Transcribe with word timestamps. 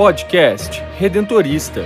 Podcast 0.00 0.82
Redentorista. 0.98 1.84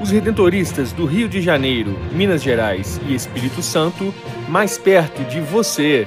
Os 0.00 0.10
redentoristas 0.10 0.90
do 0.90 1.04
Rio 1.04 1.28
de 1.28 1.42
Janeiro, 1.42 1.90
Minas 2.10 2.42
Gerais 2.42 2.98
e 3.06 3.14
Espírito 3.14 3.60
Santo, 3.60 4.14
mais 4.48 4.78
perto 4.78 5.22
de 5.24 5.38
você. 5.42 6.06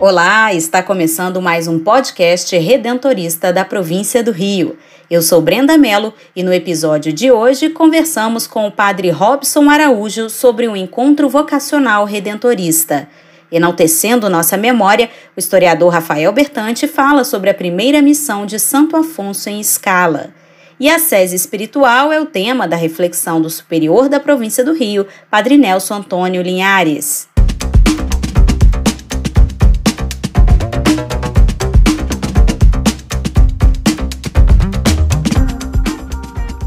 Olá, 0.00 0.54
está 0.54 0.82
começando 0.82 1.42
mais 1.42 1.68
um 1.68 1.78
podcast 1.78 2.56
redentorista 2.56 3.52
da 3.52 3.66
província 3.66 4.22
do 4.22 4.32
Rio. 4.32 4.78
Eu 5.10 5.20
sou 5.20 5.42
Brenda 5.42 5.76
Mello 5.76 6.14
e 6.34 6.42
no 6.42 6.54
episódio 6.54 7.12
de 7.12 7.30
hoje 7.30 7.68
conversamos 7.68 8.46
com 8.46 8.66
o 8.66 8.72
padre 8.72 9.10
Robson 9.10 9.68
Araújo 9.68 10.30
sobre 10.30 10.66
um 10.66 10.74
encontro 10.74 11.28
vocacional 11.28 12.06
redentorista. 12.06 13.10
Enaltecendo 13.50 14.28
nossa 14.28 14.56
memória, 14.56 15.08
o 15.36 15.38
historiador 15.38 15.92
Rafael 15.92 16.32
Bertante 16.32 16.86
fala 16.86 17.24
sobre 17.24 17.50
a 17.50 17.54
primeira 17.54 18.02
missão 18.02 18.44
de 18.44 18.58
Santo 18.58 18.96
Afonso 18.96 19.48
em 19.48 19.60
Escala. 19.60 20.30
E 20.78 20.88
a 20.88 20.98
sese 20.98 21.34
espiritual 21.34 22.12
é 22.12 22.20
o 22.20 22.26
tema 22.26 22.68
da 22.68 22.76
reflexão 22.76 23.40
do 23.40 23.50
superior 23.50 24.08
da 24.08 24.20
província 24.20 24.64
do 24.64 24.72
Rio, 24.72 25.06
Padre 25.30 25.56
Nelson 25.56 25.94
Antônio 25.94 26.42
Linhares. 26.42 27.28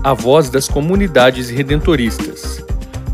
a 0.04 0.14
voz 0.14 0.50
das 0.50 0.68
comunidades 0.68 1.50
redentoristas. 1.50 2.64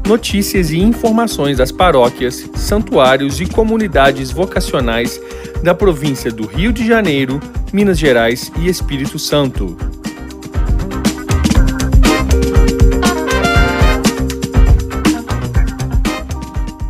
Notícias 0.07 0.71
e 0.71 0.79
informações 0.79 1.57
das 1.57 1.69
paróquias, 1.69 2.49
santuários 2.55 3.41
e 3.41 3.45
comunidades 3.45 4.31
vocacionais 4.31 5.19
da 5.61 5.75
província 5.75 6.31
do 6.31 6.47
Rio 6.47 6.71
de 6.71 6.87
Janeiro, 6.87 7.41
Minas 7.73 7.99
Gerais 7.99 8.49
e 8.57 8.69
Espírito 8.69 9.19
Santo. 9.19 9.75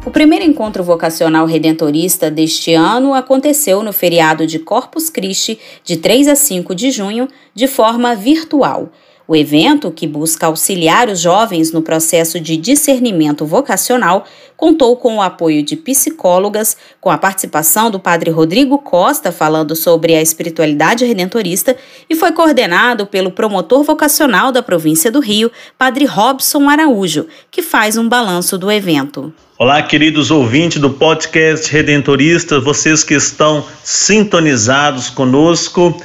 O 0.05 0.11
primeiro 0.11 0.45
encontro 0.45 0.83
vocacional 0.83 1.47
redentorista 1.47 2.29
deste 2.29 2.75
ano 2.75 3.15
aconteceu 3.15 3.81
no 3.81 3.91
feriado 3.91 4.45
de 4.45 4.59
Corpus 4.59 5.09
Christi, 5.09 5.59
de 5.83 5.97
3 5.97 6.27
a 6.27 6.35
5 6.35 6.75
de 6.75 6.91
junho, 6.91 7.27
de 7.55 7.65
forma 7.65 8.13
virtual 8.15 8.91
o 9.28 9.36
evento, 9.36 9.92
que 9.92 10.08
busca 10.08 10.47
auxiliar 10.47 11.09
os 11.09 11.20
jovens 11.20 11.72
no 11.72 11.81
processo 11.81 12.39
de 12.39 12.56
discernimento 12.56 13.45
vocacional, 13.45 14.25
contou 14.56 14.95
com 14.95 15.17
o 15.17 15.22
apoio 15.22 15.61
de 15.61 15.75
psicólogas, 15.75 16.78
com 17.02 17.09
a 17.09 17.17
participação 17.17 17.92
do 17.92 18.00
padre 18.00 18.31
Rodrigo 18.31 18.78
Costa 18.80 19.31
falando 19.31 19.75
sobre 19.75 20.16
a 20.16 20.22
espiritualidade 20.22 21.03
redentorista 21.03 21.75
e 22.09 22.16
foi 22.16 22.31
coordenado 22.31 23.05
pelo 23.05 23.31
promotor 23.31 23.83
vocacional 23.83 24.52
da 24.52 24.64
província 24.64 25.11
do 25.11 25.20
Rio, 25.20 25.52
padre 25.78 26.05
Robson 26.05 26.70
Araújo, 26.70 27.28
que 27.52 27.61
faz 27.61 27.98
um 27.98 28.08
balanço 28.08 28.58
do 28.58 28.72
evento. 28.72 29.33
Olá, 29.59 29.81
queridos 29.81 30.31
ouvintes 30.31 30.80
do 30.80 30.92
podcast 30.92 31.72
Redentorista, 31.72 32.59
vocês 32.59 33.03
que 33.03 33.16
estão 33.16 33.66
sintonizados 33.83 35.09
conosco. 35.09 36.00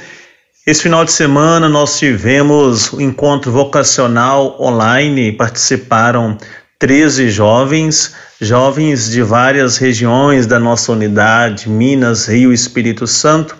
Esse 0.65 0.83
final 0.83 1.03
de 1.03 1.11
semana 1.11 1.67
nós 1.67 1.99
tivemos 1.99 2.93
o 2.93 2.95
um 2.95 3.01
encontro 3.01 3.51
vocacional 3.51 4.55
online, 4.61 5.33
participaram 5.33 6.37
13 6.79 7.29
jovens, 7.29 8.15
jovens 8.39 9.11
de 9.11 9.21
várias 9.21 9.75
regiões 9.75 10.47
da 10.47 10.57
nossa 10.61 10.93
unidade, 10.93 11.67
Minas, 11.67 12.29
Rio 12.29 12.49
e 12.49 12.55
Espírito 12.55 13.05
Santo, 13.05 13.57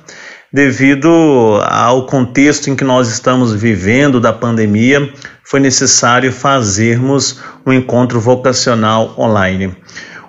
devido 0.51 1.09
ao 1.65 2.05
contexto 2.05 2.69
em 2.69 2.75
que 2.75 2.85
nós 2.85 3.09
estamos 3.09 3.53
vivendo 3.53 4.21
da 4.21 4.31
pandemia, 4.31 5.11
foi 5.43 5.59
necessário 5.59 6.31
fazermos 6.31 7.37
um 7.65 7.73
encontro 7.73 8.17
vocacional 8.17 9.13
online. 9.17 9.75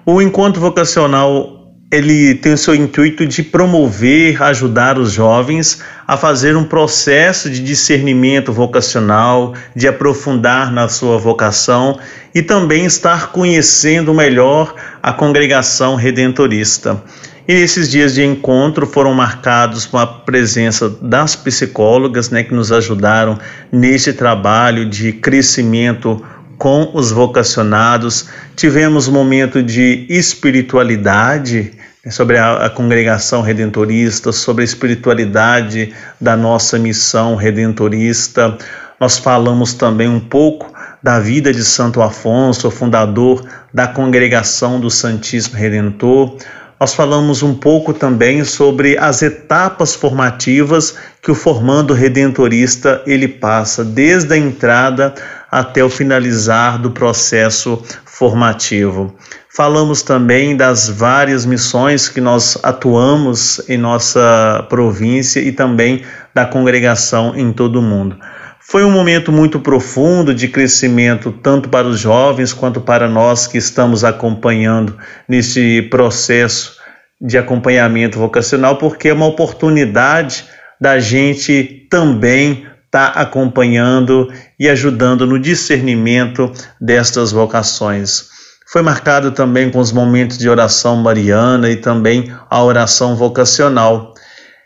O 0.05 0.21
encontro 0.21 0.61
vocacional 0.61 1.55
ele 1.93 2.35
tem 2.35 2.55
o 2.55 2.59
seu 2.59 2.75
intuito 2.75 3.25
de 3.25 3.45
promover, 3.45 4.43
ajudar 4.43 4.99
os 4.99 5.13
jovens 5.13 5.81
a 6.07 6.17
fazer 6.17 6.57
um 6.57 6.65
processo 6.65 7.51
de 7.51 7.61
discernimento 7.61 8.53
vocacional, 8.53 9.55
de 9.75 9.89
aprofundar 9.89 10.73
na 10.73 10.89
sua 10.89 11.19
vocação 11.19 11.99
e 12.35 12.43
também 12.43 12.85
estar 12.85 13.33
conhecendo 13.33 14.13
melhor 14.13 14.75
a 15.03 15.13
congregação 15.13 15.95
redentorista. 15.95 17.03
E 17.47 17.53
esses 17.53 17.91
dias 17.91 18.15
de 18.15 18.25
encontro 18.25 18.87
foram 18.87 19.13
marcados 19.13 19.85
com 19.85 19.99
a 19.99 20.07
presença 20.07 20.89
das 20.89 21.37
psicólogas, 21.37 22.31
né, 22.31 22.43
que 22.43 22.55
nos 22.55 22.73
ajudaram 22.73 23.39
neste 23.71 24.15
trabalho 24.15 24.87
de 24.87 25.13
crescimento 25.13 26.25
com 26.57 26.91
os 26.95 27.11
vocacionados. 27.11 28.29
Tivemos 28.57 29.09
um 29.09 29.13
momento 29.13 29.63
de 29.63 30.07
espiritualidade 30.09 31.73
sobre 32.11 32.37
a, 32.37 32.67
a, 32.67 32.71
congregação 32.71 33.41
redentorista, 33.41 34.33
sobre 34.33 34.63
a 34.63 34.65
espiritualidade 34.65 35.95
da 36.21 36.37
nossa 36.37 36.79
missão 36.79 37.35
redentorista. 37.35 38.59
Nós 39.01 39.19
falamos 39.19 39.75
também 39.75 40.09
um 40.09 40.21
pouco 40.21 40.73
da 41.03 41.19
vida 41.19 41.53
de 41.53 41.65
Santo 41.65 42.01
Afonso, 42.03 42.71
fundador 42.71 43.45
da 43.73 43.87
congregação 43.87 44.79
do 44.79 44.91
Santíssimo 44.91 45.57
Redentor. 45.57 46.37
Nós 46.79 46.95
falamos 46.95 47.43
um 47.43 47.55
pouco 47.55 47.95
também 47.95 48.45
sobre 48.45 48.99
as 48.99 49.23
etapas 49.23 49.95
formativas 49.95 50.97
que 51.23 51.31
o 51.31 51.35
formando 51.35 51.95
redentorista 51.95 53.03
ele 53.07 53.29
passa 53.29 53.85
desde 53.85 54.35
a 54.35 54.37
entrada 54.37 55.15
até 55.51 55.85
o 55.85 55.89
finalizar 55.89 56.79
do 56.79 56.91
processo 56.91 57.83
formativo. 58.05 59.15
Falamos 59.57 60.03
também 60.03 60.57
das 60.57 60.89
várias 60.89 61.47
missões 61.47 62.09
que 62.09 62.21
nós 62.21 62.59
atuamos 62.61 63.63
em 63.69 63.79
nossa 63.79 64.67
província 64.69 65.39
e 65.39 65.53
também 65.53 66.03
da 66.35 66.45
congregação 66.45 67.37
em 67.37 67.53
todo 67.53 67.79
o 67.79 67.83
mundo. 67.83 68.19
Foi 68.59 68.83
um 68.83 68.91
momento 68.91 69.31
muito 69.31 69.61
profundo 69.61 70.35
de 70.35 70.49
crescimento, 70.49 71.31
tanto 71.31 71.69
para 71.69 71.87
os 71.87 72.01
jovens 72.01 72.53
quanto 72.53 72.81
para 72.81 73.09
nós 73.09 73.47
que 73.47 73.57
estamos 73.57 74.03
acompanhando 74.03 74.99
nesse 75.29 75.83
processo 75.83 76.77
de 77.21 77.39
acompanhamento 77.39 78.19
vocacional, 78.19 78.77
porque 78.77 79.11
é 79.11 79.15
uma 79.15 79.27
oportunidade 79.27 80.47
da 80.81 80.99
gente 80.99 81.87
também 81.89 82.67
está 82.87 83.07
acompanhando 83.07 84.33
e 84.59 84.69
ajudando 84.69 85.25
no 85.25 85.39
discernimento 85.39 86.53
destas 86.81 87.31
vocações. 87.31 88.34
Foi 88.67 88.83
marcado 88.83 89.31
também 89.31 89.71
com 89.71 89.79
os 89.79 89.93
momentos 89.93 90.39
de 90.39 90.49
oração 90.49 90.97
mariana 90.97 91.71
e 91.71 91.77
também 91.77 92.35
a 92.51 92.63
oração 92.63 93.15
vocacional. 93.15 94.15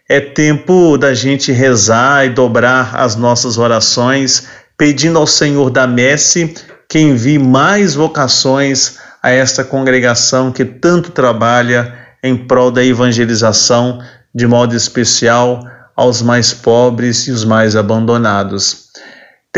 É 0.09 0.21
tempo 0.21 0.97
da 0.97 1.13
gente 1.13 1.53
rezar 1.53 2.25
e 2.25 2.31
dobrar 2.31 2.97
as 2.97 3.17
nossas 3.17 3.59
orações, 3.59 4.49
pedindo 4.77 5.19
ao 5.19 5.27
Senhor 5.27 5.69
da 5.71 5.87
messe 5.87 6.55
que 6.89 6.99
envie 6.99 7.39
mais 7.39 7.95
vocações 7.95 8.97
a 9.23 9.31
esta 9.31 9.63
congregação 9.63 10.51
que 10.51 10.65
tanto 10.65 11.11
trabalha 11.11 11.95
em 12.23 12.37
prol 12.37 12.71
da 12.71 12.83
evangelização, 12.83 14.01
de 14.35 14.47
modo 14.47 14.75
especial 14.75 15.63
aos 15.95 16.23
mais 16.23 16.55
pobres 16.55 17.27
e 17.27 17.31
os 17.31 17.45
mais 17.45 17.77
abandonados. 17.77 18.88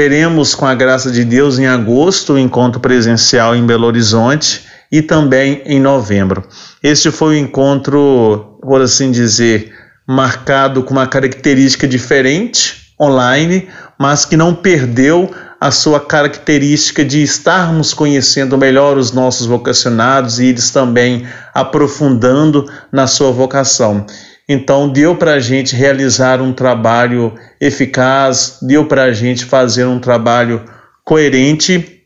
Teremos, 0.00 0.54
com 0.54 0.64
a 0.64 0.74
graça 0.74 1.10
de 1.10 1.26
Deus, 1.26 1.58
em 1.58 1.66
agosto, 1.66 2.32
o 2.32 2.38
encontro 2.38 2.80
presencial 2.80 3.54
em 3.54 3.66
Belo 3.66 3.86
Horizonte 3.86 4.64
e 4.90 5.02
também 5.02 5.60
em 5.66 5.78
novembro. 5.78 6.42
Este 6.82 7.10
foi 7.10 7.34
o 7.34 7.38
um 7.38 7.44
encontro, 7.44 8.58
por 8.62 8.80
assim 8.80 9.10
dizer, 9.10 9.74
marcado 10.08 10.82
com 10.84 10.92
uma 10.92 11.06
característica 11.06 11.86
diferente, 11.86 12.94
online, 12.98 13.68
mas 13.98 14.24
que 14.24 14.38
não 14.38 14.54
perdeu 14.54 15.30
a 15.60 15.70
sua 15.70 16.00
característica 16.00 17.04
de 17.04 17.22
estarmos 17.22 17.92
conhecendo 17.92 18.56
melhor 18.56 18.96
os 18.96 19.12
nossos 19.12 19.46
vocacionados 19.46 20.40
e 20.40 20.46
eles 20.46 20.70
também 20.70 21.26
aprofundando 21.52 22.64
na 22.90 23.06
sua 23.06 23.30
vocação. 23.30 24.06
Então, 24.52 24.88
deu 24.88 25.14
para 25.14 25.34
a 25.34 25.38
gente 25.38 25.76
realizar 25.76 26.42
um 26.42 26.52
trabalho 26.52 27.32
eficaz, 27.60 28.58
deu 28.60 28.84
para 28.84 29.04
a 29.04 29.12
gente 29.12 29.44
fazer 29.44 29.84
um 29.84 30.00
trabalho 30.00 30.64
coerente, 31.04 32.02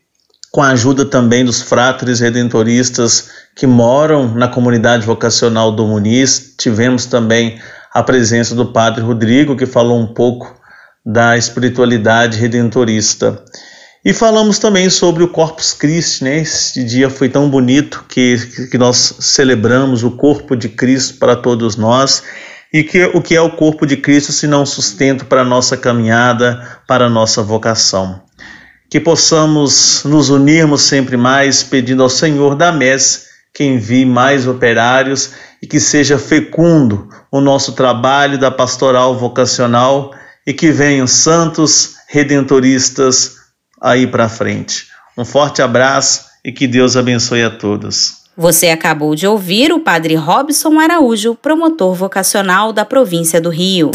com 0.53 0.63
a 0.63 0.69
ajuda 0.69 1.07
também 1.07 1.43
dos 1.43 1.63
fráteres 1.63 2.21
redentoristas 2.21 3.31
que 3.57 3.67
moram 3.67 4.35
na 4.35 4.47
comunidade 4.47 5.07
vocacional 5.07 5.73
do 5.73 5.87
Muniz. 5.87 6.55
Tivemos 6.59 7.07
também 7.07 7.59
a 7.95 8.03
presença 8.03 8.55
do 8.55 8.67
Padre 8.67 9.01
Rodrigo, 9.01 9.57
que 9.57 9.65
falou 9.65 9.99
um 9.99 10.13
pouco 10.13 10.55
da 11.03 11.39
espiritualidade 11.39 12.37
redentorista. 12.39 13.43
E 14.05 14.13
falamos 14.13 14.59
também 14.59 14.91
sobre 14.91 15.23
o 15.23 15.29
Corpus 15.29 15.73
Christi, 15.73 16.25
né? 16.25 16.39
Este 16.41 16.85
dia 16.85 17.09
foi 17.09 17.31
tão 17.31 17.49
bonito 17.49 18.05
que, 18.07 18.37
que 18.71 18.77
nós 18.77 19.17
celebramos 19.19 20.05
o 20.05 20.11
corpo 20.11 20.55
de 20.55 20.69
Cristo 20.69 21.19
para 21.19 21.35
todos 21.35 21.77
nós. 21.77 22.23
E 22.71 22.83
que, 22.83 23.03
o 23.15 23.23
que 23.23 23.35
é 23.35 23.41
o 23.41 23.53
corpo 23.53 23.87
de 23.87 23.97
Cristo 23.97 24.31
se 24.31 24.47
não 24.47 24.67
sustento 24.67 25.25
para 25.25 25.41
a 25.41 25.45
nossa 25.45 25.75
caminhada, 25.75 26.81
para 26.87 27.07
a 27.07 27.09
nossa 27.09 27.43
vocação? 27.43 28.21
Que 28.91 29.01
possamos 29.01 30.03
nos 30.05 30.29
unirmos 30.29 30.83
sempre 30.83 31.17
mais, 31.17 31.63
pedindo 31.63 32.03
ao 32.03 32.11
Senhor 32.11 32.55
da 32.57 32.71
messe 32.71 33.33
que 33.55 33.65
envie 33.65 34.05
mais 34.05 34.47
operários 34.47 35.31
e 35.63 35.67
que 35.67 35.81
seja 35.81 36.19
fecundo 36.19 37.09
o 37.33 37.41
nosso 37.41 37.73
trabalho 37.73 38.37
da 38.37 38.51
pastoral 38.51 39.17
vocacional 39.17 40.13
e 40.47 40.53
que 40.53 40.71
venham 40.71 41.07
santos 41.07 41.95
redentoristas 42.09 43.44
aí 43.85 44.07
para 44.07 44.31
frente. 44.31 44.87
Um 45.17 45.25
forte 45.25 45.61
abraço 45.61 46.25
e 46.43 46.51
que 46.51 46.67
Deus 46.67 46.97
abençoe 46.97 47.45
a 47.45 47.51
todos. 47.51 48.25
Você 48.37 48.69
acabou 48.69 49.15
de 49.15 49.27
ouvir 49.27 49.73
o 49.73 49.79
Padre 49.79 50.17
Robson 50.17 50.81
Araújo, 50.81 51.37
promotor 51.37 51.95
vocacional 51.95 52.73
da 52.73 52.85
província 52.85 53.41
do 53.41 53.51
Rio. 53.51 53.93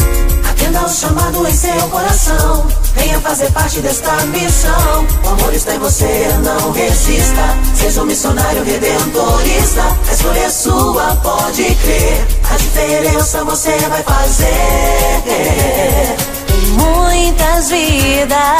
Atenda 0.48 0.82
o 0.82 0.88
chamado 0.88 1.46
em 1.46 1.52
seu 1.52 1.88
coração, 1.88 2.66
venha 2.94 3.20
fazer 3.20 3.52
parte 3.52 3.80
desta 3.80 4.12
missão. 4.26 5.06
O 5.24 5.28
amor 5.28 5.52
está 5.52 5.74
em 5.74 5.78
você, 5.78 6.28
não 6.42 6.72
resista. 6.72 7.42
Seja 7.74 8.02
um 8.02 8.06
missionário 8.06 8.62
redentorista, 8.62 9.82
a 10.08 10.12
escolha 10.12 10.40
é 10.40 10.50
sua, 10.50 11.16
pode 11.16 11.64
crer. 11.64 12.26
A 12.50 12.56
diferença 12.56 13.44
você 13.44 13.76
vai 13.88 14.02
fazer. 14.02 14.46
Em 16.48 16.66
muitas 16.72 17.68
vidas. 17.68 18.59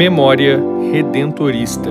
Memória 0.00 0.58
Redentorista. 0.90 1.90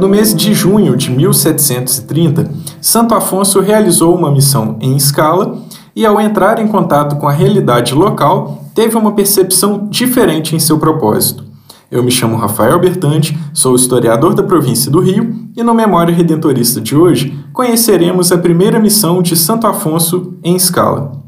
No 0.00 0.08
mês 0.08 0.34
de 0.34 0.52
junho 0.52 0.96
de 0.96 1.12
1730, 1.12 2.50
Santo 2.80 3.14
Afonso 3.14 3.60
realizou 3.60 4.16
uma 4.16 4.32
missão 4.32 4.76
em 4.80 4.96
escala 4.96 5.62
e, 5.94 6.04
ao 6.04 6.20
entrar 6.20 6.58
em 6.58 6.66
contato 6.66 7.18
com 7.18 7.28
a 7.28 7.32
realidade 7.32 7.94
local, 7.94 8.64
teve 8.74 8.96
uma 8.96 9.12
percepção 9.12 9.86
diferente 9.88 10.56
em 10.56 10.58
seu 10.58 10.80
propósito. 10.80 11.44
Eu 11.88 12.02
me 12.02 12.10
chamo 12.10 12.36
Rafael 12.36 12.80
Bertante, 12.80 13.38
sou 13.54 13.76
historiador 13.76 14.34
da 14.34 14.42
província 14.42 14.90
do 14.90 14.98
Rio 14.98 15.36
e 15.56 15.62
no 15.62 15.72
Memória 15.72 16.12
Redentorista 16.12 16.80
de 16.80 16.96
hoje 16.96 17.38
conheceremos 17.52 18.32
a 18.32 18.38
primeira 18.38 18.80
missão 18.80 19.22
de 19.22 19.36
Santo 19.36 19.68
Afonso 19.68 20.34
em 20.42 20.56
escala. 20.56 21.19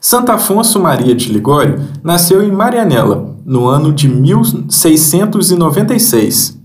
Santo 0.00 0.30
Afonso 0.30 0.78
Maria 0.78 1.12
de 1.14 1.32
Ligório 1.32 1.80
nasceu 2.04 2.42
em 2.42 2.52
Marianela, 2.52 3.36
no 3.44 3.66
ano 3.66 3.92
de 3.92 4.08
1696. 4.08 6.56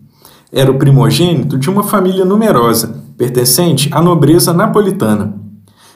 Era 0.52 0.70
o 0.70 0.78
primogênito 0.78 1.58
de 1.58 1.68
uma 1.68 1.82
família 1.82 2.24
numerosa, 2.24 3.02
pertencente 3.18 3.90
à 3.92 4.00
nobreza 4.02 4.54
napolitana. 4.54 5.34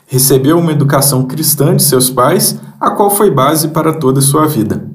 Recebeu 0.07 0.57
uma 0.57 0.71
educação 0.71 1.25
cristã 1.25 1.75
de 1.75 1.83
seus 1.83 2.09
pais, 2.09 2.59
a 2.79 2.89
qual 2.89 3.11
foi 3.11 3.29
base 3.29 3.67
para 3.67 3.93
toda 3.93 4.19
sua 4.19 4.47
vida. 4.47 4.89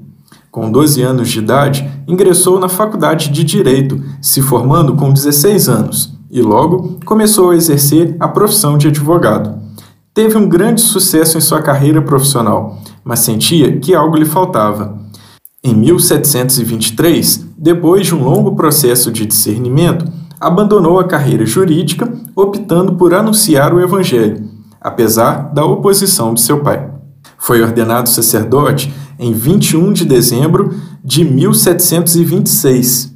Com 0.50 0.68
12 0.70 1.00
anos 1.00 1.28
de 1.28 1.38
idade, 1.38 1.88
ingressou 2.08 2.58
na 2.58 2.68
Faculdade 2.68 3.30
de 3.30 3.44
Direito, 3.44 4.02
se 4.20 4.42
formando 4.42 4.96
com 4.96 5.12
16 5.12 5.68
anos, 5.68 6.18
e 6.28 6.42
logo 6.42 6.98
começou 7.04 7.50
a 7.50 7.56
exercer 7.56 8.16
a 8.18 8.26
profissão 8.26 8.76
de 8.76 8.88
advogado. 8.88 9.61
Teve 10.14 10.36
um 10.36 10.46
grande 10.46 10.82
sucesso 10.82 11.38
em 11.38 11.40
sua 11.40 11.62
carreira 11.62 12.02
profissional, 12.02 12.78
mas 13.02 13.20
sentia 13.20 13.78
que 13.78 13.94
algo 13.94 14.14
lhe 14.14 14.26
faltava. 14.26 15.00
Em 15.64 15.74
1723, 15.74 17.46
depois 17.56 18.06
de 18.06 18.14
um 18.14 18.22
longo 18.22 18.54
processo 18.54 19.10
de 19.10 19.24
discernimento, 19.24 20.04
abandonou 20.38 20.98
a 20.98 21.04
carreira 21.04 21.46
jurídica, 21.46 22.12
optando 22.36 22.94
por 22.96 23.14
anunciar 23.14 23.72
o 23.72 23.80
Evangelho, 23.80 24.50
apesar 24.78 25.50
da 25.54 25.64
oposição 25.64 26.34
de 26.34 26.42
seu 26.42 26.60
pai. 26.60 26.90
Foi 27.38 27.62
ordenado 27.62 28.10
sacerdote 28.10 28.92
em 29.18 29.32
21 29.32 29.94
de 29.94 30.04
dezembro 30.04 30.74
de 31.02 31.24
1726. 31.24 33.14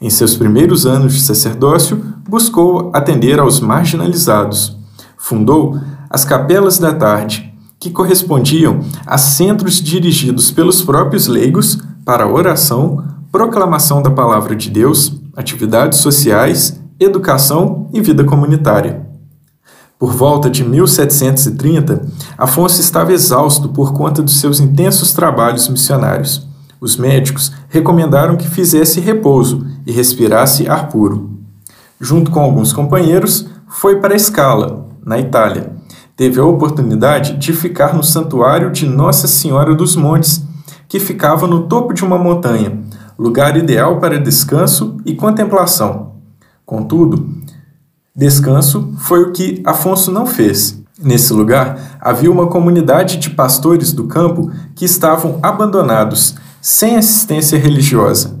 Em 0.00 0.08
seus 0.08 0.36
primeiros 0.36 0.86
anos 0.86 1.12
de 1.12 1.22
sacerdócio, 1.22 2.00
buscou 2.28 2.92
atender 2.94 3.40
aos 3.40 3.58
marginalizados. 3.58 4.78
Fundou 5.18 5.76
as 6.10 6.24
capelas 6.24 6.76
da 6.76 6.92
tarde, 6.92 7.54
que 7.78 7.88
correspondiam 7.88 8.80
a 9.06 9.16
centros 9.16 9.80
dirigidos 9.80 10.50
pelos 10.50 10.82
próprios 10.82 11.28
leigos 11.28 11.78
para 12.04 12.26
oração, 12.26 13.04
proclamação 13.30 14.02
da 14.02 14.10
palavra 14.10 14.56
de 14.56 14.68
Deus, 14.68 15.14
atividades 15.36 16.00
sociais, 16.00 16.80
educação 16.98 17.88
e 17.94 18.00
vida 18.00 18.24
comunitária. 18.24 19.08
Por 19.98 20.12
volta 20.12 20.50
de 20.50 20.64
1730, 20.64 22.06
Afonso 22.36 22.80
estava 22.80 23.12
exausto 23.12 23.68
por 23.68 23.92
conta 23.92 24.20
dos 24.20 24.40
seus 24.40 24.58
intensos 24.58 25.12
trabalhos 25.12 25.68
missionários. 25.68 26.48
Os 26.80 26.96
médicos 26.96 27.52
recomendaram 27.68 28.36
que 28.36 28.48
fizesse 28.48 28.98
repouso 28.98 29.64
e 29.86 29.92
respirasse 29.92 30.66
ar 30.66 30.88
puro. 30.88 31.38
Junto 32.00 32.30
com 32.30 32.40
alguns 32.40 32.72
companheiros, 32.72 33.46
foi 33.68 34.00
para 34.00 34.14
a 34.14 34.18
Scala, 34.18 34.88
na 35.04 35.18
Itália, 35.18 35.79
teve 36.20 36.38
a 36.38 36.44
oportunidade 36.44 37.38
de 37.38 37.50
ficar 37.54 37.94
no 37.94 38.02
santuário 38.04 38.70
de 38.70 38.84
Nossa 38.84 39.26
Senhora 39.26 39.74
dos 39.74 39.96
Montes, 39.96 40.44
que 40.86 41.00
ficava 41.00 41.46
no 41.46 41.62
topo 41.62 41.94
de 41.94 42.04
uma 42.04 42.18
montanha, 42.18 42.78
lugar 43.18 43.56
ideal 43.56 43.98
para 44.00 44.20
descanso 44.20 44.98
e 45.06 45.14
contemplação. 45.14 46.16
Contudo, 46.66 47.26
descanso 48.14 48.92
foi 48.98 49.22
o 49.22 49.32
que 49.32 49.62
Afonso 49.64 50.12
não 50.12 50.26
fez. 50.26 50.82
Nesse 51.02 51.32
lugar 51.32 51.96
havia 51.98 52.30
uma 52.30 52.48
comunidade 52.48 53.16
de 53.16 53.30
pastores 53.30 53.90
do 53.90 54.04
campo 54.04 54.50
que 54.74 54.84
estavam 54.84 55.38
abandonados, 55.42 56.34
sem 56.60 56.96
assistência 56.96 57.58
religiosa. 57.58 58.38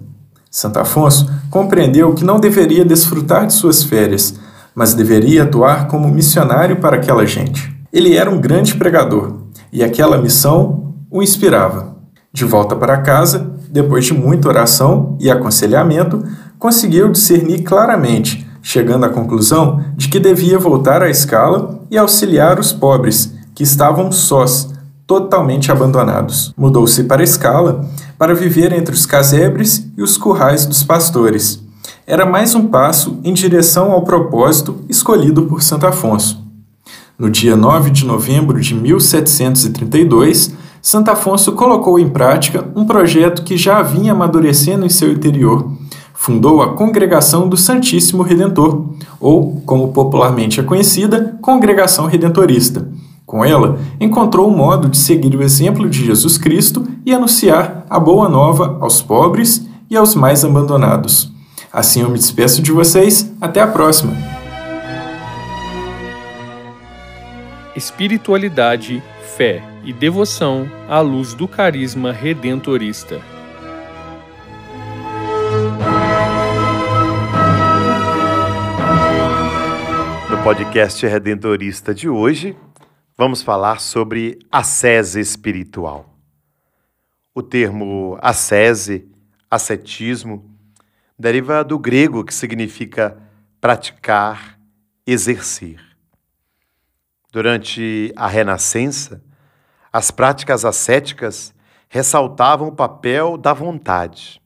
Santo 0.50 0.78
Afonso 0.80 1.32
compreendeu 1.48 2.12
que 2.12 2.26
não 2.26 2.38
deveria 2.38 2.84
desfrutar 2.84 3.46
de 3.46 3.54
suas 3.54 3.82
férias, 3.82 4.38
mas 4.74 4.92
deveria 4.92 5.44
atuar 5.44 5.88
como 5.88 6.12
missionário 6.12 6.76
para 6.76 6.96
aquela 6.96 7.24
gente. 7.24 7.69
Ele 7.92 8.16
era 8.16 8.30
um 8.30 8.40
grande 8.40 8.74
pregador 8.74 9.34
e 9.72 9.82
aquela 9.82 10.18
missão 10.18 10.94
o 11.10 11.22
inspirava. 11.22 11.96
De 12.32 12.44
volta 12.44 12.76
para 12.76 13.02
casa, 13.02 13.54
depois 13.68 14.04
de 14.04 14.14
muita 14.14 14.48
oração 14.48 15.16
e 15.20 15.30
aconselhamento, 15.30 16.22
conseguiu 16.58 17.10
discernir 17.10 17.62
claramente, 17.62 18.46
chegando 18.62 19.04
à 19.04 19.08
conclusão 19.08 19.82
de 19.96 20.08
que 20.08 20.20
devia 20.20 20.58
voltar 20.58 21.02
à 21.02 21.10
escala 21.10 21.80
e 21.90 21.98
auxiliar 21.98 22.60
os 22.60 22.72
pobres, 22.72 23.34
que 23.54 23.64
estavam 23.64 24.12
sós, 24.12 24.68
totalmente 25.06 25.72
abandonados. 25.72 26.54
Mudou-se 26.56 27.02
para 27.04 27.22
a 27.22 27.24
escala 27.24 27.84
para 28.16 28.34
viver 28.34 28.72
entre 28.72 28.94
os 28.94 29.06
casebres 29.06 29.88
e 29.96 30.02
os 30.02 30.16
currais 30.16 30.64
dos 30.64 30.84
pastores 30.84 31.60
era 32.10 32.26
mais 32.26 32.56
um 32.56 32.66
passo 32.66 33.20
em 33.22 33.32
direção 33.32 33.92
ao 33.92 34.02
propósito 34.02 34.80
escolhido 34.88 35.46
por 35.46 35.62
Santo 35.62 35.86
Afonso. 35.86 36.39
No 37.20 37.28
dia 37.28 37.54
9 37.54 37.90
de 37.90 38.06
novembro 38.06 38.58
de 38.58 38.74
1732, 38.74 40.54
Santo 40.80 41.10
Afonso 41.10 41.52
colocou 41.52 41.98
em 41.98 42.08
prática 42.08 42.66
um 42.74 42.86
projeto 42.86 43.42
que 43.42 43.58
já 43.58 43.82
vinha 43.82 44.12
amadurecendo 44.12 44.86
em 44.86 44.88
seu 44.88 45.12
interior. 45.12 45.70
Fundou 46.14 46.62
a 46.62 46.72
Congregação 46.72 47.46
do 47.46 47.58
Santíssimo 47.58 48.22
Redentor, 48.22 48.86
ou, 49.20 49.60
como 49.66 49.92
popularmente 49.92 50.60
é 50.60 50.62
conhecida, 50.62 51.36
Congregação 51.42 52.06
Redentorista. 52.06 52.88
Com 53.26 53.44
ela, 53.44 53.78
encontrou 54.00 54.48
um 54.48 54.56
modo 54.56 54.88
de 54.88 54.96
seguir 54.96 55.36
o 55.36 55.42
exemplo 55.42 55.90
de 55.90 56.02
Jesus 56.02 56.38
Cristo 56.38 56.88
e 57.04 57.12
anunciar 57.12 57.84
a 57.90 58.00
boa 58.00 58.30
nova 58.30 58.78
aos 58.80 59.02
pobres 59.02 59.68
e 59.90 59.96
aos 59.96 60.14
mais 60.14 60.42
abandonados. 60.42 61.30
Assim 61.70 62.00
eu 62.00 62.08
me 62.08 62.16
despeço 62.16 62.62
de 62.62 62.72
vocês. 62.72 63.30
Até 63.38 63.60
a 63.60 63.66
próxima! 63.66 64.29
Espiritualidade, 67.76 69.02
fé 69.36 69.62
e 69.84 69.92
devoção 69.92 70.68
à 70.88 71.00
luz 71.00 71.34
do 71.34 71.46
carisma 71.46 72.12
redentorista. 72.12 73.20
No 80.28 80.42
podcast 80.42 81.06
redentorista 81.06 81.94
de 81.94 82.08
hoje, 82.08 82.56
vamos 83.16 83.42
falar 83.42 83.80
sobre 83.80 84.38
ascese 84.50 85.20
espiritual. 85.20 86.18
O 87.32 87.42
termo 87.42 88.18
ascese, 88.20 89.08
ascetismo, 89.48 90.44
deriva 91.16 91.62
do 91.62 91.78
grego 91.78 92.24
que 92.24 92.34
significa 92.34 93.16
praticar, 93.60 94.58
exercer. 95.06 95.89
Durante 97.32 98.12
a 98.16 98.26
Renascença, 98.26 99.22
as 99.92 100.10
práticas 100.10 100.64
ascéticas 100.64 101.54
ressaltavam 101.88 102.68
o 102.68 102.72
papel 102.72 103.36
da 103.36 103.52
vontade. 103.52 104.42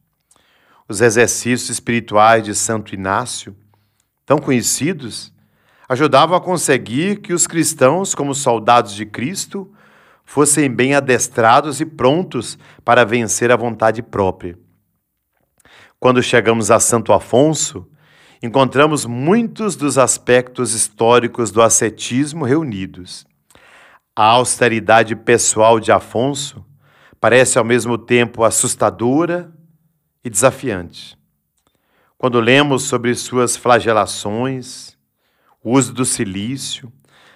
Os 0.87 1.01
exercícios 1.01 1.71
espirituais 1.71 2.45
de 2.45 2.55
Santo 2.55 2.95
Inácio, 2.95 3.57
tão 4.27 4.39
conhecidos, 4.39 5.33
ajudavam 5.89 6.37
a 6.37 6.41
conseguir 6.41 7.21
que 7.21 7.33
os 7.33 7.47
cristãos, 7.47 8.15
como 8.15 8.35
soldados 8.35 8.95
de 8.95 9.07
Cristo, 9.07 9.73
fossem 10.25 10.71
bem 10.71 10.95
adestrados 10.95 11.81
e 11.81 11.87
prontos 11.87 12.59
para 12.85 13.05
vencer 13.05 13.51
a 13.51 13.57
vontade 13.57 14.03
própria. 14.03 14.59
Quando 15.99 16.23
chegamos 16.23 16.71
a 16.71 16.79
Santo 16.79 17.15
Afonso, 17.15 17.89
encontramos 18.43 19.07
muitos 19.07 19.77
dos 19.77 19.99
aspectos 19.99 20.75
históricos 20.75 21.51
do 21.51 21.63
ascetismo 21.63 22.45
reunidos. 22.45 23.27
A 24.15 24.25
austeridade 24.25 25.17
pessoal 25.17 25.81
de 25.81 25.91
Afonso 25.91 26.65
parece 27.21 27.59
ao 27.59 27.65
mesmo 27.65 27.97
tempo 27.97 28.45
assustadora 28.45 29.53
e 30.25 30.31
desafiante. 30.31 31.19
Quando 32.17 32.41
lemos 32.41 32.85
sobre 32.85 33.15
suas 33.15 33.57
flagelações, 33.57 34.97
o 35.63 35.73
uso 35.73 35.93
do 35.93 36.05
silício, 36.05 36.93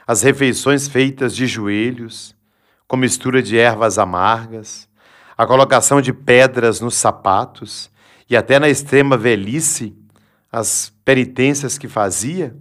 as 0.06 0.22
refeições 0.22 0.88
feitas 0.88 1.34
de 1.34 1.46
joelhos, 1.46 2.34
com 2.86 2.96
mistura 2.96 3.42
de 3.42 3.58
ervas 3.58 3.98
amargas, 3.98 4.88
a 5.36 5.46
colocação 5.46 6.00
de 6.00 6.12
pedras 6.12 6.80
nos 6.80 6.94
sapatos 6.94 7.90
e 8.28 8.36
até 8.36 8.58
na 8.58 8.68
extrema 8.68 9.16
velhice, 9.16 9.94
as 10.50 10.92
penitências 11.04 11.76
que 11.76 11.88
fazia, 11.88 12.56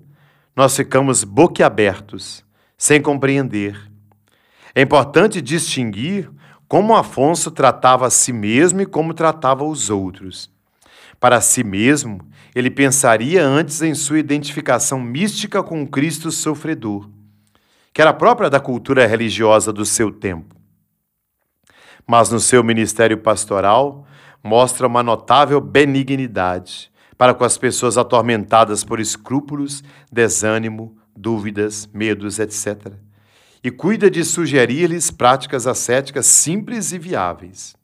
nós 0.56 0.76
ficamos 0.76 1.24
boquiabertos, 1.24 2.44
sem 2.78 3.02
compreender. 3.02 3.80
É 4.74 4.82
importante 4.82 5.42
distinguir 5.42 6.30
como 6.68 6.96
Afonso 6.96 7.50
tratava 7.50 8.08
a 8.08 8.10
si 8.10 8.34
mesmo 8.34 8.82
e 8.82 8.86
como 8.86 9.14
tratava 9.14 9.64
os 9.64 9.90
outros. 9.90 10.52
Para 11.20 11.42
si 11.42 11.64
mesmo, 11.64 12.20
ele 12.54 12.70
pensaria 12.70 13.44
antes 13.44 13.82
em 13.82 13.96
sua 13.96 14.20
identificação 14.20 15.00
mística 15.00 15.64
com 15.64 15.88
Cristo 15.88 16.32
sofredor 16.32 17.10
que 17.98 18.02
era 18.02 18.14
própria 18.14 18.48
da 18.48 18.60
cultura 18.60 19.08
religiosa 19.08 19.74
do 19.74 19.84
seu 19.84 20.12
tempo. 20.12 20.56
Mas 22.06 22.30
no 22.30 22.40
seu 22.40 22.64
ministério 22.64 23.18
pastoral, 23.18 24.06
mostra 24.44 24.86
uma 24.86 25.02
notável 25.02 25.60
benignidade 25.60 26.92
para 27.18 27.34
com 27.34 27.44
as 27.44 27.58
pessoas 27.58 27.98
atormentadas 27.98 28.84
por 28.84 29.00
escrúpulos, 29.00 29.84
desânimo, 30.12 30.96
dúvidas, 31.16 31.90
medos, 31.94 32.38
etc. 32.38 32.94
E 33.64 33.72
cuida 33.72 34.10
de 34.10 34.24
sugerir-lhes 34.24 35.10
práticas 35.10 35.66
ascéticas 35.66 36.28
simples 36.28 36.92
e 36.92 37.00
viáveis. 37.00 37.76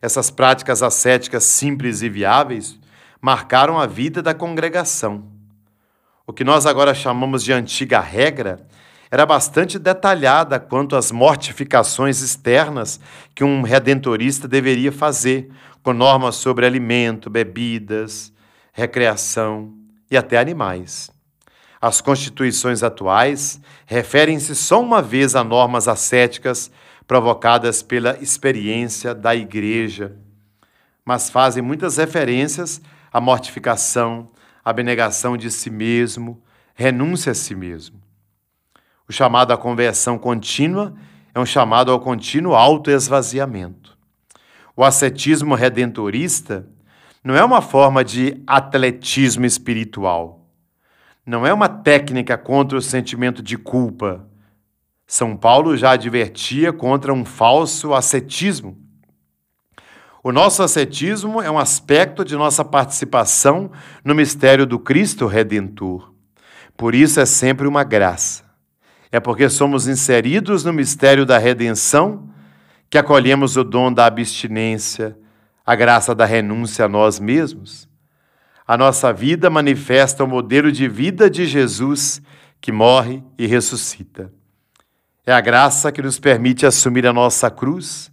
Essas 0.00 0.30
práticas 0.30 0.82
ascéticas 0.82 1.44
simples 1.44 2.02
e 2.02 2.08
viáveis 2.08 2.78
marcaram 3.20 3.78
a 3.78 3.86
vida 3.86 4.22
da 4.22 4.32
congregação. 4.32 5.24
O 6.26 6.32
que 6.32 6.44
nós 6.44 6.66
agora 6.66 6.94
chamamos 6.94 7.42
de 7.42 7.52
antiga 7.52 8.00
regra 8.00 8.66
era 9.10 9.24
bastante 9.24 9.78
detalhada 9.78 10.60
quanto 10.60 10.94
às 10.94 11.10
mortificações 11.10 12.20
externas 12.20 13.00
que 13.34 13.42
um 13.42 13.62
redentorista 13.62 14.46
deveria 14.46 14.92
fazer, 14.92 15.50
com 15.82 15.92
normas 15.92 16.36
sobre 16.36 16.66
alimento, 16.66 17.30
bebidas, 17.30 18.32
recreação 18.78 19.74
e 20.08 20.16
até 20.16 20.38
animais. 20.38 21.10
As 21.80 22.00
constituições 22.00 22.84
atuais 22.84 23.60
referem-se 23.84 24.54
só 24.54 24.80
uma 24.80 25.02
vez 25.02 25.34
a 25.34 25.42
normas 25.42 25.88
ascéticas 25.88 26.70
provocadas 27.04 27.82
pela 27.82 28.16
experiência 28.22 29.16
da 29.16 29.34
Igreja, 29.34 30.16
mas 31.04 31.28
fazem 31.28 31.60
muitas 31.60 31.96
referências 31.96 32.80
à 33.12 33.20
mortificação, 33.20 34.30
abnegação 34.64 35.36
de 35.36 35.50
si 35.50 35.70
mesmo, 35.70 36.40
renúncia 36.72 37.32
a 37.32 37.34
si 37.34 37.56
mesmo. 37.56 38.00
O 39.08 39.12
chamado 39.12 39.52
à 39.52 39.56
conversão 39.56 40.16
contínua 40.16 40.94
é 41.34 41.40
um 41.40 41.46
chamado 41.46 41.90
ao 41.90 41.98
contínuo 41.98 42.54
autoesvaziamento. 42.54 43.98
O 44.76 44.84
ascetismo 44.84 45.56
redentorista 45.56 46.64
não 47.28 47.36
é 47.36 47.44
uma 47.44 47.60
forma 47.60 48.02
de 48.02 48.42
atletismo 48.46 49.44
espiritual. 49.44 50.46
Não 51.26 51.46
é 51.46 51.52
uma 51.52 51.68
técnica 51.68 52.38
contra 52.38 52.78
o 52.78 52.80
sentimento 52.80 53.42
de 53.42 53.58
culpa. 53.58 54.26
São 55.06 55.36
Paulo 55.36 55.76
já 55.76 55.90
advertia 55.90 56.72
contra 56.72 57.12
um 57.12 57.26
falso 57.26 57.92
ascetismo. 57.92 58.78
O 60.24 60.32
nosso 60.32 60.62
ascetismo 60.62 61.42
é 61.42 61.50
um 61.50 61.58
aspecto 61.58 62.24
de 62.24 62.34
nossa 62.34 62.64
participação 62.64 63.72
no 64.02 64.14
mistério 64.14 64.64
do 64.64 64.78
Cristo 64.78 65.26
Redentor. 65.26 66.14
Por 66.78 66.94
isso 66.94 67.20
é 67.20 67.26
sempre 67.26 67.68
uma 67.68 67.84
graça. 67.84 68.42
É 69.12 69.20
porque 69.20 69.50
somos 69.50 69.86
inseridos 69.86 70.64
no 70.64 70.72
mistério 70.72 71.26
da 71.26 71.36
redenção 71.36 72.30
que 72.88 72.96
acolhemos 72.96 73.58
o 73.58 73.64
dom 73.64 73.92
da 73.92 74.06
abstinência, 74.06 75.14
a 75.68 75.74
graça 75.74 76.14
da 76.14 76.24
renúncia 76.24 76.86
a 76.86 76.88
nós 76.88 77.20
mesmos. 77.20 77.86
A 78.66 78.74
nossa 78.74 79.12
vida 79.12 79.50
manifesta 79.50 80.24
o 80.24 80.26
modelo 80.26 80.72
de 80.72 80.88
vida 80.88 81.28
de 81.28 81.44
Jesus 81.44 82.22
que 82.58 82.72
morre 82.72 83.22
e 83.36 83.46
ressuscita. 83.46 84.32
É 85.26 85.32
a 85.34 85.42
graça 85.42 85.92
que 85.92 86.00
nos 86.00 86.18
permite 86.18 86.64
assumir 86.64 87.06
a 87.06 87.12
nossa 87.12 87.50
cruz. 87.50 88.10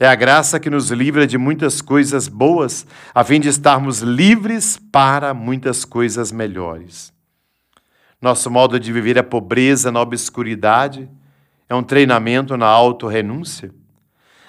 É 0.00 0.08
a 0.08 0.16
graça 0.16 0.58
que 0.58 0.68
nos 0.68 0.90
livra 0.90 1.28
de 1.28 1.38
muitas 1.38 1.80
coisas 1.80 2.26
boas, 2.26 2.84
a 3.14 3.22
fim 3.22 3.38
de 3.38 3.50
estarmos 3.50 4.00
livres 4.00 4.76
para 4.90 5.32
muitas 5.32 5.84
coisas 5.84 6.32
melhores. 6.32 7.12
Nosso 8.20 8.50
modo 8.50 8.80
de 8.80 8.92
viver 8.92 9.16
a 9.16 9.22
pobreza 9.22 9.92
na 9.92 10.00
obscuridade 10.00 11.08
é 11.68 11.74
um 11.76 11.84
treinamento 11.84 12.56
na 12.56 12.66
autorrenúncia. 12.66 13.72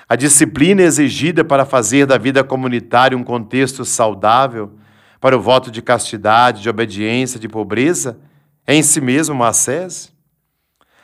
A 0.10 0.16
disciplina 0.16 0.82
exigida 0.82 1.44
para 1.44 1.66
fazer 1.66 2.06
da 2.06 2.18
vida 2.18 2.42
comunitária 2.42 3.18
um 3.18 3.24
contexto 3.24 3.84
saudável 3.84 4.72
para 5.20 5.38
o 5.38 5.42
voto 5.42 5.70
de 5.70 5.82
castidade, 5.82 6.62
de 6.62 6.70
obediência, 6.70 7.38
de 7.38 7.50
pobreza, 7.50 8.18
é 8.66 8.74
em 8.74 8.82
si 8.82 9.02
mesmo 9.02 9.36
uma 9.36 9.50
ascese. 9.50 10.12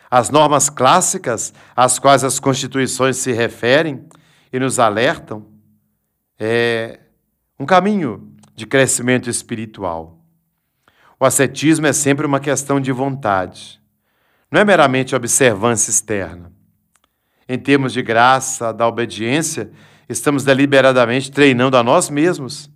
As 0.09 0.29
normas 0.29 0.69
clássicas 0.69 1.53
às 1.75 1.99
quais 1.99 2.23
as 2.23 2.39
constituições 2.39 3.17
se 3.17 3.33
referem 3.33 4.05
e 4.53 4.59
nos 4.59 4.79
alertam 4.79 5.47
é 6.39 6.99
um 7.59 7.65
caminho 7.65 8.31
de 8.55 8.65
crescimento 8.65 9.29
espiritual. 9.29 10.19
O 11.19 11.25
ascetismo 11.25 11.87
é 11.87 11.93
sempre 11.93 12.25
uma 12.25 12.39
questão 12.39 12.79
de 12.79 12.91
vontade, 12.91 13.81
não 14.49 14.61
é 14.61 14.65
meramente 14.65 15.15
observância 15.15 15.89
externa. 15.89 16.52
Em 17.47 17.57
termos 17.57 17.91
de 17.93 18.01
graça, 18.01 18.73
da 18.73 18.87
obediência, 18.87 19.71
estamos 20.07 20.43
deliberadamente 20.43 21.31
treinando 21.31 21.75
a 21.75 21.83
nós 21.83 22.09
mesmos 22.09 22.69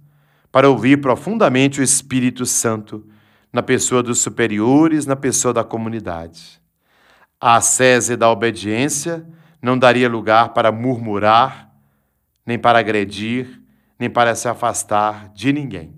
para 0.52 0.70
ouvir 0.70 1.00
profundamente 1.00 1.80
o 1.80 1.84
Espírito 1.84 2.46
Santo 2.46 3.06
na 3.52 3.64
pessoa 3.64 4.04
dos 4.04 4.20
superiores, 4.20 5.06
na 5.06 5.16
pessoa 5.16 5.54
da 5.54 5.64
comunidade. 5.64 6.62
A 7.40 7.56
ascese 7.56 8.16
da 8.16 8.30
obediência 8.30 9.26
não 9.62 9.78
daria 9.78 10.10
lugar 10.10 10.50
para 10.50 10.72
murmurar, 10.72 11.72
nem 12.46 12.58
para 12.58 12.80
agredir, 12.80 13.62
nem 14.00 14.10
para 14.10 14.36
se 14.36 14.48
afastar 14.48 15.30
de 15.30 15.54
ninguém. 15.54 15.94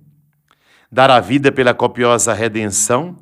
Dar 0.91 1.09
a 1.09 1.19
vida 1.19 1.51
pela 1.51 1.73
copiosa 1.73 2.33
redenção 2.33 3.17